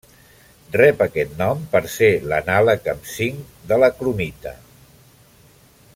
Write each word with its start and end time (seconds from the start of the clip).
Rep 0.75 1.03
aquest 1.05 1.35
nom 1.41 1.61
per 1.75 1.81
ser 1.97 2.09
l'anàleg 2.31 2.91
amb 2.95 3.07
zinc 3.13 3.55
de 3.73 3.81
la 3.85 3.91
cromita. 4.01 4.59